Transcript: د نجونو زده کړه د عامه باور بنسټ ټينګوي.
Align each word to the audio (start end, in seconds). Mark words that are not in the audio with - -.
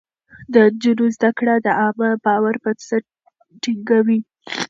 د 0.53 0.55
نجونو 0.71 1.05
زده 1.15 1.29
کړه 1.37 1.55
د 1.65 1.67
عامه 1.81 2.09
باور 2.23 2.53
بنسټ 2.63 3.03
ټينګوي. 3.63 4.19